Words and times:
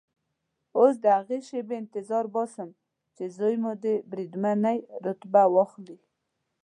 اوس 0.77 0.93
د 1.03 1.05
هغې 1.17 1.39
شېبې 1.47 1.75
انتظار 1.83 2.25
باسم 2.35 2.69
چې 3.15 3.23
زوی 3.37 3.55
مو 3.63 3.71
د 3.83 3.85
بریدمنۍ 4.11 4.77
رتبه 5.05 5.43
واخلي. 5.55 5.97